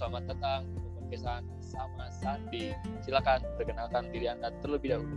[0.00, 2.72] selamat datang di podcastan sama Sandi.
[3.04, 5.16] Silakan perkenalkan diri Anda terlebih dahulu.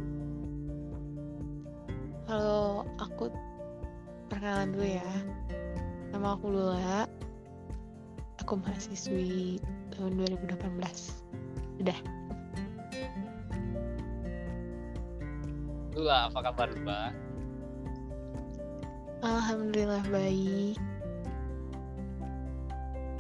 [2.28, 3.32] Halo, aku
[4.28, 5.12] perkenalan dulu ya.
[6.12, 7.08] Nama aku Lula.
[8.44, 9.64] Aku mahasiswi
[9.96, 10.68] tahun 2018.
[11.80, 12.00] Udah.
[15.96, 17.16] Lula, apa kabar Lula?
[19.24, 20.76] Alhamdulillah baik.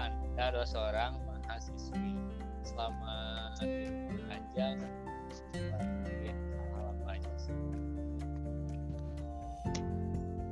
[0.03, 1.22] Anda adalah seorang
[1.91, 2.15] mahasiswi
[2.63, 3.15] selama
[3.59, 3.91] di
[6.55, 7.59] rumah aja sih?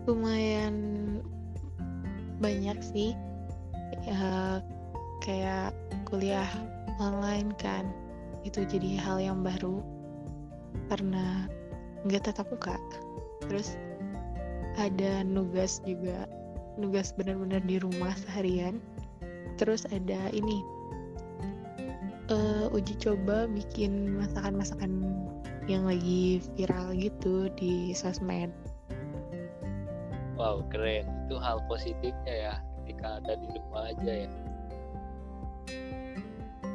[0.09, 0.75] Lumayan
[2.43, 3.15] banyak sih.
[4.03, 4.59] Ya
[5.23, 5.71] kayak
[6.09, 6.49] kuliah
[6.99, 7.87] online kan.
[8.43, 9.79] Itu jadi hal yang baru
[10.89, 11.47] karena
[12.03, 12.75] nggak tetap muka.
[13.47, 13.77] Terus
[14.75, 16.25] ada nugas juga
[16.79, 18.79] nugas benar-benar di rumah seharian
[19.59, 20.63] terus ada ini
[22.31, 25.03] uh, uji coba bikin masakan-masakan
[25.69, 28.49] yang lagi viral gitu di sosmed
[30.41, 31.05] Wow, keren.
[31.29, 34.29] Itu hal positifnya ya ketika ada di rumah aja ya.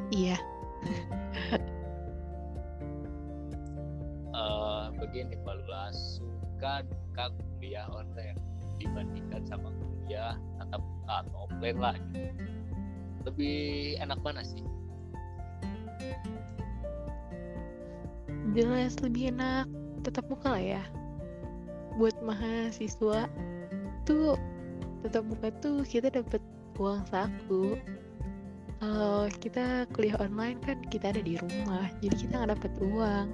[0.07, 0.37] iya
[4.37, 8.37] Eh, begini Pak Lula, suka duka kuliah online
[8.77, 12.29] dibandingkan sama kuliah tatap muka atau offline lah gitu.
[13.25, 13.57] Lebih
[13.97, 14.61] enak mana sih?
[18.57, 19.69] Jelas lebih enak.
[20.01, 20.83] Tetap muka lah ya.
[21.97, 23.29] Buat mahasiswa
[24.07, 24.39] tuh
[25.05, 26.41] tetap muka tuh kita dapat
[26.81, 27.77] uang saku.
[28.77, 33.27] Kalau kita kuliah online kan kita ada di rumah jadi kita nggak dapat uang.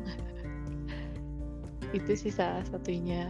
[1.98, 3.28] Itu sih salah satunya.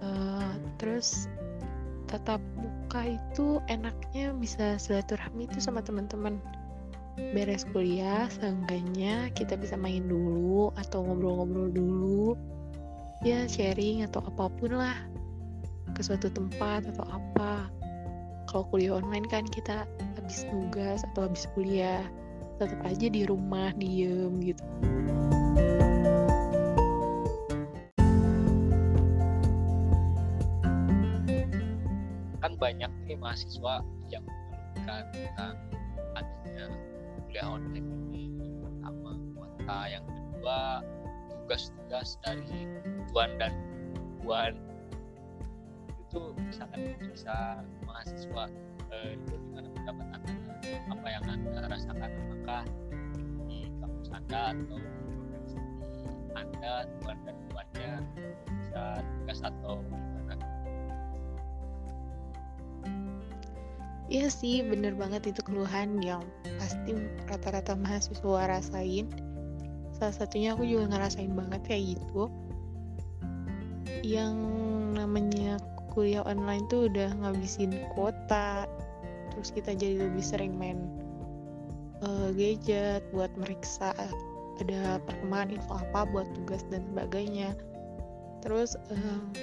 [0.00, 1.28] Eh, terus
[2.06, 6.38] tatap muka itu enaknya bisa silaturahmi itu sama teman-teman
[7.16, 12.36] beres kuliah seenggaknya kita bisa main dulu atau ngobrol-ngobrol dulu.
[13.24, 14.96] Ya sharing atau apa pun lah.
[15.96, 17.72] Ke suatu tempat atau apa.
[18.46, 19.88] Kalau kuliah online kan kita
[20.20, 22.04] habis tugas atau habis kuliah
[22.60, 24.64] tetap aja di rumah diem gitu.
[32.44, 33.80] Kan banyak nih mahasiswa
[34.12, 35.56] yang mengeluhkan tentang
[36.16, 36.66] adanya
[37.26, 38.24] kuliah online ini
[38.62, 40.60] pertama kuota, yang kedua
[41.26, 42.70] tugas-tugas dari
[43.10, 43.52] tuan dan
[44.22, 44.54] puan.
[46.06, 48.46] Itu sangat bisa mahasiswa
[48.94, 50.32] eh, itu gimana pendapat anda?
[50.86, 52.10] Apa yang anda rasakan?
[52.14, 52.62] Apakah
[53.50, 55.58] di kampus anda atau di
[56.38, 56.72] anda
[57.02, 57.90] tuan dan puannya
[58.46, 59.82] bisa tugas atau
[64.06, 66.22] Iya sih, bener banget itu keluhan yang
[66.62, 66.94] pasti
[67.26, 69.10] rata-rata mahasiswa rasain.
[69.98, 72.30] Salah satunya aku juga ngerasain banget kayak gitu.
[74.06, 74.36] Yang
[74.94, 75.58] namanya
[75.90, 78.70] kuliah online tuh udah ngabisin kuota,
[79.34, 80.86] terus kita jadi lebih sering main
[82.06, 83.90] eh, gadget buat meriksa
[84.62, 87.58] ada perkembangan info apa buat tugas dan sebagainya.
[88.44, 89.34] Terus em,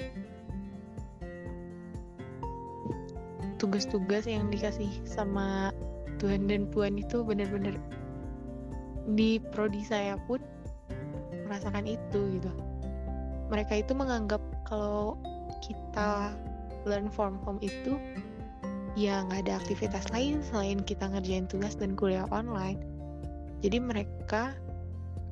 [3.63, 5.72] tugas-tugas yang dikasih sama
[6.19, 7.79] Tuhan dan Puan itu benar-benar
[9.16, 10.44] di prodi saya pun
[11.47, 12.51] merasakan itu gitu.
[13.47, 15.16] Mereka itu menganggap kalau
[15.63, 16.35] kita
[16.84, 17.96] learn from home itu
[19.00, 22.84] ya nggak ada aktivitas lain selain kita ngerjain tugas dan kuliah online.
[23.63, 24.51] Jadi mereka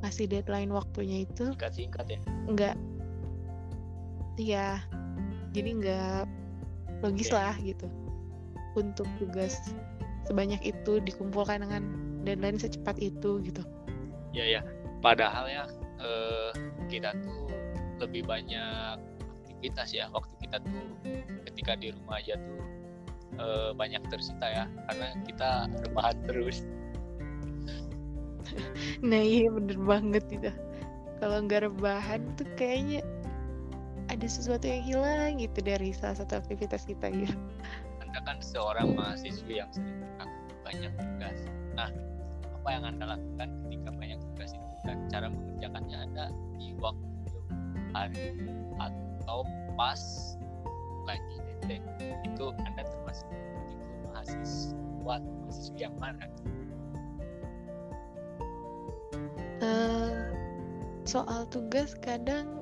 [0.08, 2.18] ngasih deadline waktunya itu ya
[2.48, 2.76] nggak
[4.40, 4.82] ya
[5.54, 6.24] jadi nggak
[7.06, 7.38] logis Oke.
[7.38, 7.86] lah gitu
[8.76, 9.60] untuk tugas
[10.30, 11.84] sebanyak itu dikumpulkan dengan
[12.24, 13.64] deadline secepat itu gitu.
[14.32, 14.62] Ya ya
[15.04, 15.64] padahal ya
[16.00, 16.52] eh,
[16.88, 17.50] kita tuh
[18.00, 18.98] lebih banyak
[19.44, 20.08] aktivitas ya.
[20.14, 20.86] Waktu kita tuh
[21.52, 22.62] ketika di rumah aja tuh
[23.42, 24.66] eh, banyak tersita ya.
[24.90, 25.50] Karena kita
[25.90, 26.64] rebahan terus.
[29.00, 30.52] Nah iya bener banget itu.
[31.24, 33.00] Kalau nggak rebahan tuh kayaknya
[34.12, 37.32] ada sesuatu yang hilang gitu dari salah satu aktivitas kita gitu
[38.12, 40.04] anda kan seorang mahasiswi yang sering
[40.68, 41.48] banyak tugas.
[41.80, 41.88] Nah
[42.60, 46.26] apa yang anda lakukan ketika banyak tugas itu dan cara mengerjakannya anda
[46.60, 47.40] di waktu
[47.96, 48.36] hari
[48.84, 49.48] atau
[49.80, 50.36] pas
[51.08, 51.88] lagi deadline?
[52.28, 56.28] Itu anda termasuk itu mahasiswa atau mahasiswi yang mana?
[59.64, 60.20] Eh,
[61.08, 62.60] soal tugas kadang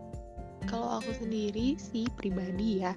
[0.69, 2.93] kalau aku sendiri sih pribadi ya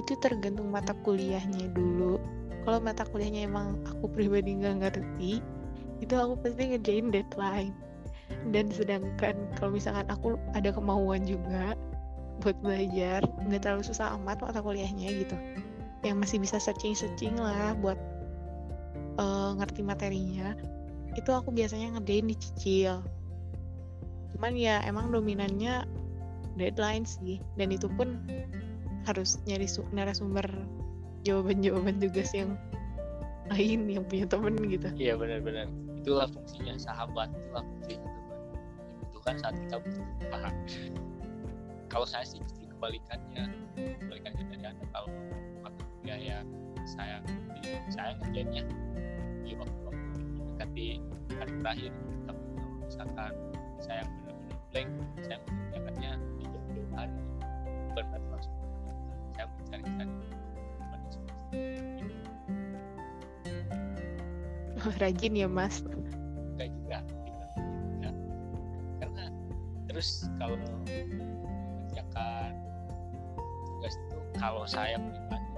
[0.00, 2.16] itu tergantung mata kuliahnya dulu.
[2.64, 5.44] Kalau mata kuliahnya emang aku pribadi nggak ngerti
[6.00, 7.76] itu aku pasti ngerjain deadline.
[8.50, 11.76] Dan sedangkan kalau misalkan aku ada kemauan juga
[12.40, 15.36] buat belajar nggak terlalu susah amat mata kuliahnya gitu.
[16.00, 18.00] Yang masih bisa searching searching lah buat
[19.20, 20.56] uh, ngerti materinya
[21.18, 23.02] itu aku biasanya ngerjain dicicil
[24.30, 25.84] cuman ya emang dominannya
[26.56, 27.44] deadline sih.
[27.60, 28.16] Dan itu pun
[29.08, 30.46] harus nyari narasumber
[31.24, 32.56] jawaban-jawaban tugas yang
[33.50, 34.88] lain yang punya temen gitu.
[34.96, 35.66] Iya benar-benar.
[36.00, 38.38] Itulah fungsinya sahabat itulah fungsinya teman
[39.00, 40.06] dibutuhkan saat kita butuh
[41.90, 44.84] kalau saya sih justru kebalikannya kebalikannya dari anda.
[44.94, 45.10] Kalau
[45.60, 46.38] mata kuliah ya
[46.86, 47.18] saya
[47.90, 48.62] saya ngerjainnya
[49.42, 50.86] di waktu-waktu mendekati
[51.34, 51.92] hari terakhir.
[52.30, 53.32] Tapi kalau misalkan
[53.82, 54.90] saya benar-benar blank
[55.26, 57.20] saya mengerjakannya di jauh-jauh hari
[57.98, 58.59] benar langsung
[64.80, 65.84] Oh, rajin ya mas.
[66.56, 68.10] Enggak juga juga.
[69.00, 69.24] Karena
[69.88, 72.52] terus kalau mengerjakan
[73.68, 75.50] tugas itu kalau saya pribadi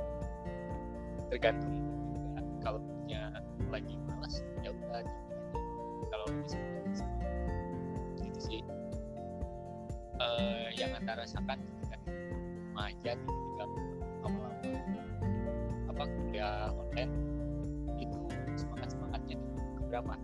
[1.31, 2.41] tergantung juga.
[2.63, 3.23] Kalau punya
[3.71, 5.03] lagi malas ya udah
[6.13, 6.59] kalau bisa
[8.21, 8.61] gitu sih
[10.21, 13.42] uh, yang anda rasakan ketika remaja ketika
[19.93, 20.17] berapa?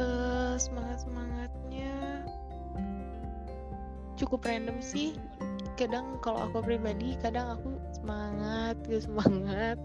[0.00, 1.92] Uh, semangat semangatnya
[4.16, 5.20] cukup random sih.
[5.76, 9.76] Kadang kalau aku pribadi, kadang aku semangat, gitu semangat.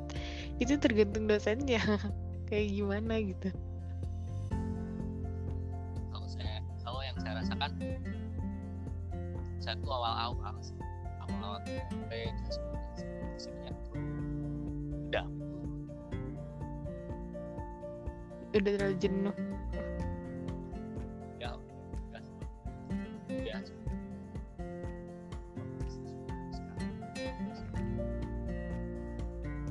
[0.64, 1.84] Itu tergantung dosennya
[2.48, 3.50] kayak gimana gitu.
[6.16, 7.72] Kalau saya, kalau yang saya rasakan,
[9.60, 10.56] saya tuh awal-awal,
[11.28, 11.60] awal-awal
[11.90, 12.32] sampai
[18.54, 19.36] udah terlalu jenuh.
[21.38, 21.52] Ya
[23.30, 23.58] ya.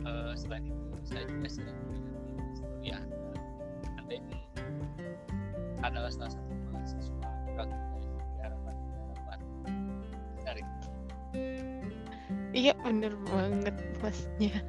[0.06, 2.14] Uh, selain itu saya juga sedang melihat
[2.56, 3.18] story anda
[4.00, 4.36] anda ini
[5.82, 7.28] adalah salah satu mahasiswa
[10.48, 10.62] dari
[12.56, 14.64] iya bener banget masnya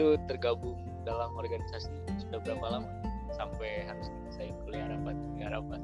[0.00, 1.92] itu tergabung dalam organisasi
[2.24, 2.88] sudah berapa lama
[3.36, 5.80] sampai harus selesai kuliah rapat kuliah rapat?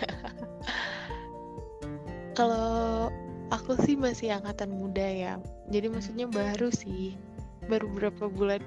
[2.40, 3.12] Kalau
[3.52, 5.36] aku sih masih angkatan muda ya.
[5.68, 7.12] Jadi maksudnya baru sih
[7.68, 8.64] baru berapa bulan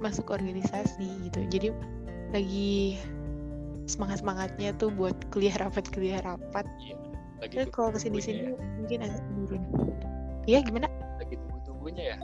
[0.00, 1.40] masuk organisasi gitu.
[1.52, 1.68] Jadi
[2.32, 2.96] lagi
[3.84, 6.64] semangat semangatnya tuh buat kuliah rapat kuliah rapat.
[6.80, 6.96] Iya,
[7.44, 8.56] lagi kalau ke sini sini ya.
[8.80, 9.62] mungkin agak turun.
[10.48, 10.88] Iya gimana?
[11.20, 12.18] Lagi tunggu tunggunya ya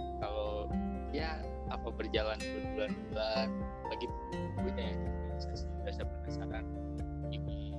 [1.16, 1.40] ya
[1.72, 3.48] apa berjalan berbulan-bulan
[3.88, 4.06] lagi
[4.60, 4.98] punya ya
[5.86, 6.64] rasa penasaran.
[7.32, 7.72] Ini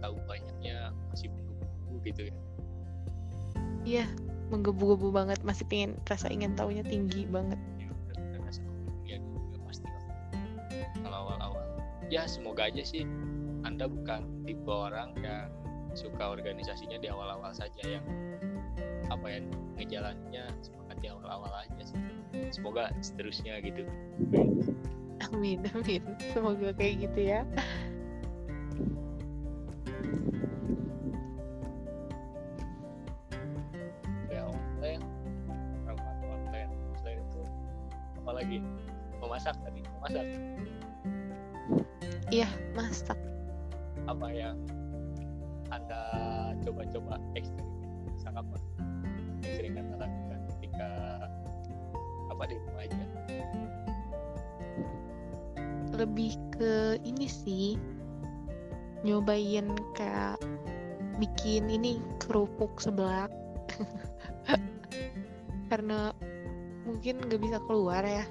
[0.00, 2.36] tahu banyaknya masih menggebu-gebu gitu ya.
[3.84, 4.06] Iya
[4.50, 7.60] menggebu-gebu banget masih pengen rasa ingin tahunya tinggi banget.
[7.78, 7.92] Ya,
[8.42, 9.86] rasa kepedulian juga pasti
[11.04, 11.64] kalau awal-awal
[12.08, 13.04] ya semoga aja sih
[13.62, 15.52] anda bukan tipe orang yang
[15.92, 18.04] suka organisasinya di awal-awal saja yang
[19.10, 19.38] apa ya
[19.74, 21.98] ngejalannya semangat di awal-awal aja sih.
[22.54, 23.82] Semoga seterusnya gitu.
[25.30, 26.02] Amin amin.
[26.30, 27.42] Semoga kayak gitu ya.
[34.30, 35.02] Ya online
[35.84, 37.42] rapat online selain itu
[38.22, 38.58] apa lagi?
[39.20, 39.82] Memasak tadi?
[39.98, 40.26] Memasak
[42.30, 42.46] iya
[42.78, 43.18] masak.
[44.06, 44.54] Apa yang
[45.74, 46.02] anda
[46.62, 47.74] coba-coba eksperimen?
[48.14, 48.56] Masak apa
[49.60, 50.88] sering anda lakukan ketika
[52.32, 53.04] apa di rumah aja
[56.00, 57.76] lebih ke ini sih
[59.04, 60.40] nyobain kayak
[61.20, 63.28] bikin ini kerupuk seblak.
[65.68, 66.08] Karena
[66.88, 68.24] mungkin nggak bisa keluar ya.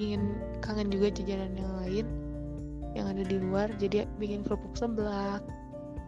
[0.00, 2.06] Ingin kangen juga jajanan yang lain
[2.96, 3.68] yang ada di luar.
[3.76, 5.44] Jadi bikin kerupuk seblak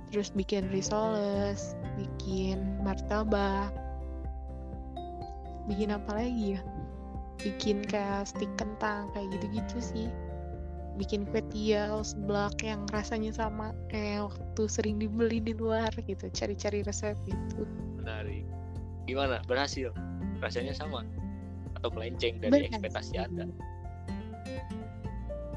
[0.09, 3.73] terus bikin risoles bikin martabak
[5.66, 6.61] bikin apa lagi ya?
[7.42, 10.09] Bikin kayak stik kentang kayak gitu-gitu sih.
[11.00, 16.28] Bikin kue tiaw seblak yang rasanya sama kayak waktu sering dibeli di luar gitu.
[16.31, 17.64] Cari-cari resep itu
[17.97, 18.45] menarik.
[19.09, 19.40] Gimana?
[19.49, 19.90] Berhasil?
[20.38, 21.07] Rasanya sama?
[21.78, 22.71] Atau melenceng dari berhasil.
[22.76, 23.47] ekspektasi anda?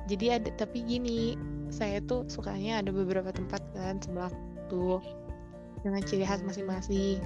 [0.06, 1.34] Jadi ada tapi gini
[1.74, 4.32] saya tuh sukanya ada beberapa tempat kan sebelah
[4.70, 5.02] tuh.
[5.86, 7.22] Dengan ciri khas masing-masing.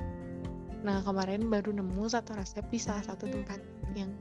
[0.85, 3.59] Nah kemarin baru nemu satu resep di salah satu tempat
[3.95, 4.11] yang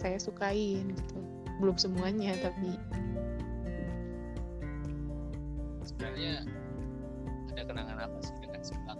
[0.00, 1.16] saya sukain gitu.
[1.60, 2.76] Belum semuanya tapi
[5.84, 6.48] sebenarnya
[7.52, 8.98] ada kenangan apa sih dengan seblak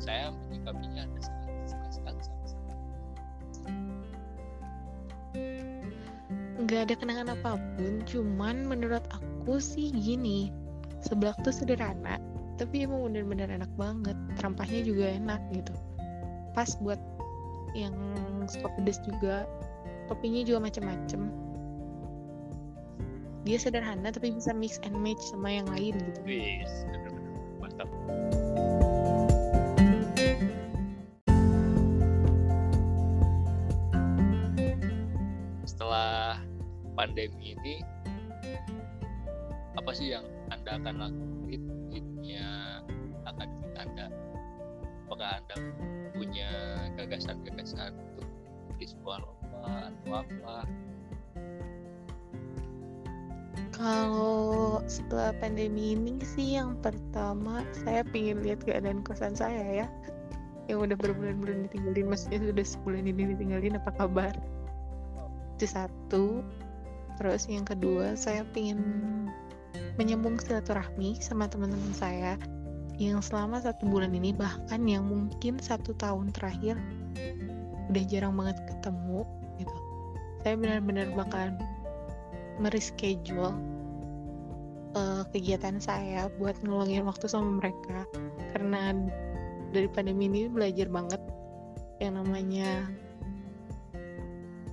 [0.00, 1.20] saya menyikapinya ada
[1.68, 2.40] suka sekali sama
[6.64, 10.48] nggak ada kenangan apa pun cuman menurut aku sih gini
[11.04, 12.16] seblak tuh sederhana
[12.62, 14.14] tapi emang bener-bener enak banget.
[14.38, 15.74] Rempahnya juga enak gitu.
[16.54, 17.02] Pas buat
[17.74, 17.90] yang
[18.46, 19.50] suka pedes juga.
[20.06, 21.26] Toppingnya juga macem-macem.
[23.42, 26.20] Dia sederhana tapi bisa mix and match sama yang lain gitu.
[27.58, 27.90] Mantap.
[35.66, 36.38] Setelah
[36.94, 37.82] pandemi ini
[39.74, 40.22] apa sih yang
[40.54, 41.31] anda akan lakuin
[45.22, 45.56] apakah anda
[46.18, 46.50] punya
[46.98, 48.26] gagasan-gagasan untuk
[48.74, 50.56] di sebuah lomba atau apa.
[53.70, 59.88] Kalau setelah pandemi ini sih yang pertama saya pingin lihat keadaan kosan saya ya.
[60.66, 64.34] Yang udah berbulan-bulan ditinggalin maksudnya sudah sebulan ini ditinggalin apa kabar?
[65.54, 66.42] Itu satu.
[67.22, 68.82] Terus yang kedua saya pingin
[69.94, 72.34] menyambung silaturahmi sama teman-teman saya
[73.00, 76.76] yang selama satu bulan ini bahkan yang mungkin satu tahun terakhir
[77.88, 79.24] udah jarang banget ketemu
[79.60, 79.76] gitu.
[80.44, 81.56] Saya benar-benar bakalan
[82.60, 83.56] mereschedule
[84.96, 88.04] uh, kegiatan saya buat ngeluangin waktu sama mereka.
[88.52, 88.92] Karena
[89.72, 91.20] dari pandemi ini belajar banget.
[92.02, 92.68] Yang namanya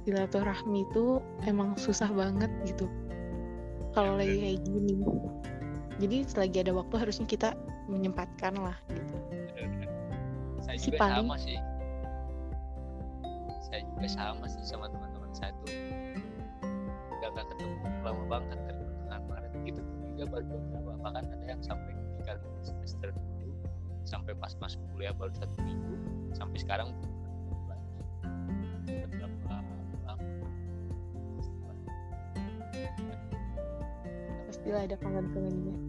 [0.04, 2.90] silaturahmi itu emang susah banget gitu.
[3.94, 4.98] Kalau lagi kayak gini.
[6.00, 7.52] Jadi selagi ada waktu harusnya kita
[7.90, 9.16] menyempatkan lah gitu.
[10.62, 11.58] Saya Si juga paling- sama sih.
[13.66, 15.74] Saya juga sama sih sama teman-teman saya tuh.
[17.18, 17.74] Udah gak ketemu
[18.06, 21.92] lama banget dari pertengahan Maret itu pun juga baru beberapa bahkan ada yang sampai
[22.22, 23.54] tiga semester dulu
[24.08, 25.96] sampai pas masuk kuliah baru satu minggu
[26.34, 26.90] sampai sekarang
[34.50, 35.89] pastilah ada kangen-kangennya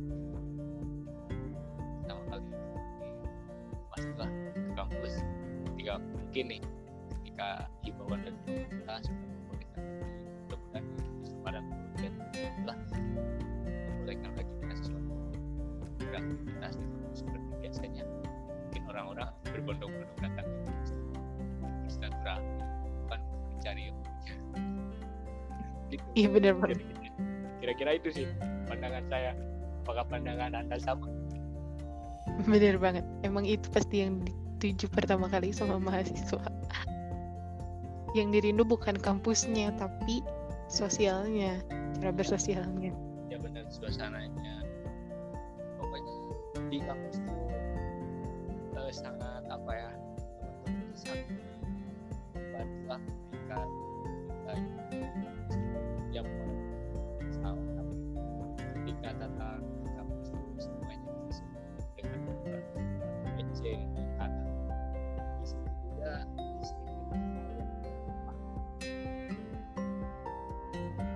[6.31, 6.63] mungkin nih
[7.11, 9.83] ketika himbauan dari pemerintah sudah membolehkan
[10.47, 10.85] mudah-mudahan
[11.43, 12.13] pada kemudian
[12.63, 15.01] lah membolehkan lagi mahasiswa
[15.99, 18.05] beraktivitas di kampus seperti biasanya
[18.47, 20.91] mungkin orang-orang berbondong-bondong datang ke kampus
[21.83, 23.21] bersilaturahmi bukan
[23.51, 24.35] mencari punya.
[25.91, 26.05] Gitu.
[26.15, 26.79] Iya bener banget
[27.59, 28.27] Kira-kira- itu sih
[28.71, 29.35] pandangan saya.
[29.83, 31.11] Apakah pandangan anda sama?
[32.47, 33.03] Bener banget.
[33.27, 34.23] Emang itu pasti yang
[34.61, 36.45] dituju pertama kali sama mahasiswa.
[38.13, 40.21] Yang dirindu bukan kampusnya tapi
[40.69, 41.65] sosialnya
[41.97, 42.93] cara bersosialnya.
[43.33, 44.61] Ya benar suasananya.
[45.81, 46.15] Pokoknya
[46.69, 47.41] di kampus tuh
[48.77, 49.91] eh, sangat apa ya
[50.69, 53.03] teman-teman sangat lah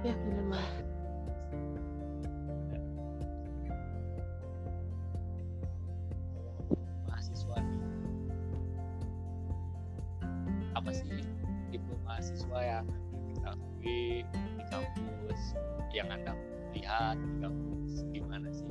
[0.04, 0.84] ya bener banget.
[7.08, 7.56] Mahasiswa
[10.76, 11.24] apa sih
[11.72, 12.86] tipe mahasiswa yang
[13.32, 15.42] ketahui di kampus
[15.96, 16.36] yang anda
[16.76, 18.04] lihat di kampus?
[18.12, 18.68] Gimana sih?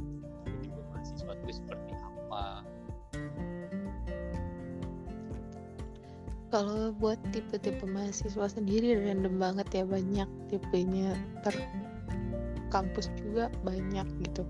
[0.61, 2.61] Tipe mahasiswa itu seperti apa
[6.53, 11.17] kalau buat tipe-tipe mahasiswa sendiri random banget ya banyak tipenya.
[11.41, 11.57] Ter
[12.69, 14.45] kampus juga banyak gitu.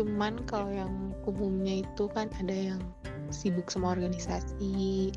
[0.00, 2.80] Cuman kalau yang umumnya itu kan ada yang
[3.28, 5.12] sibuk sama organisasi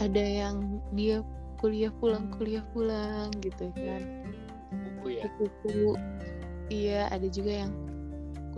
[0.00, 1.20] ada yang dia
[1.60, 4.26] kuliah pulang kuliah pulang gitu kan.
[4.74, 5.30] Buku ya?
[6.66, 7.72] Iya ada juga yang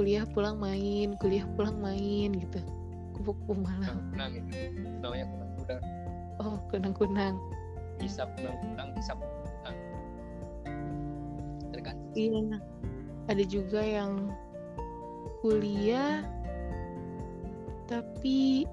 [0.00, 2.60] kuliah pulang main kuliah pulang main gitu.
[3.20, 4.56] Kupu-kupu malam kunang kunang itu
[5.04, 6.01] namanya kunang kunang
[6.42, 7.38] oh kunang-kunang.
[8.02, 9.76] Bisa kunang kunang bisa kunang
[11.70, 12.58] tergantung Iya.
[13.30, 14.34] Ada juga yang
[15.40, 16.26] kuliah
[17.86, 18.66] tapi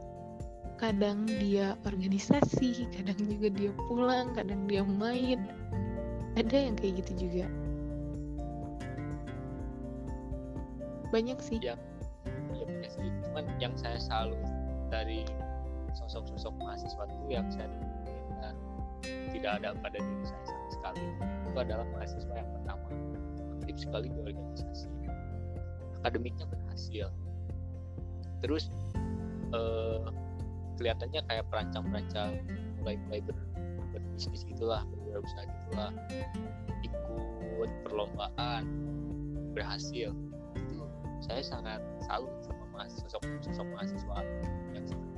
[0.81, 5.45] kadang dia organisasi, kadang juga dia pulang, kadang dia main.
[6.33, 7.45] Ada yang kayak gitu juga.
[11.09, 11.57] banyak sih.
[11.61, 11.81] Yang
[12.53, 13.09] ya banyak sih.
[13.27, 14.39] Cuman yang saya salut
[14.93, 15.25] dari
[16.05, 17.67] sosok-sosok mahasiswa itu yang saya
[18.39, 18.49] ya,
[19.35, 21.03] tidak ada pada diri saya sama sekali.
[21.49, 22.87] Itu adalah mahasiswa yang pertama.
[23.59, 24.89] Aktif sekali di organisasi.
[26.03, 27.07] Akademiknya berhasil.
[28.39, 28.71] Terus
[29.51, 30.05] eh,
[30.79, 32.39] kelihatannya kayak perancang-perancang
[32.79, 33.35] mulai-mulai ber,
[33.91, 35.91] berbisnis gitulah berusaha gitulah.
[36.85, 38.63] Ikut perlombaan
[39.51, 40.15] berhasil.
[40.55, 40.87] Itu
[41.19, 44.17] saya sangat salut sama mas sosok sosok mahasiswa
[44.71, 45.08] yang seperti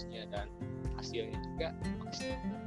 [0.00, 0.48] fokusnya dan
[0.96, 1.68] hasilnya juga
[2.00, 2.60] maksimal.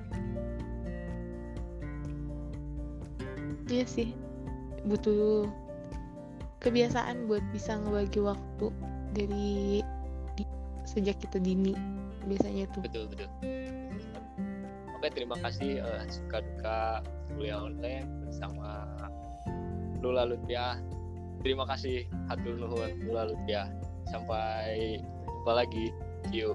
[3.74, 4.14] Iya sih
[4.86, 5.50] butuh
[6.62, 8.68] kebiasaan buat bisa ngebagi waktu
[9.18, 9.82] dari
[10.38, 10.44] di,
[10.86, 11.74] sejak kita dini
[12.30, 12.86] biasanya tuh.
[12.86, 13.30] Betul betul.
[14.94, 17.02] Oke terima kasih uh, suka duka
[17.34, 18.86] kuliah online bersama
[20.06, 20.78] Lula Lutfiah
[21.42, 23.74] terima kasih hatur nuhun Lula Lutfiah
[24.06, 25.90] sampai jumpa lagi.
[26.30, 26.54] See you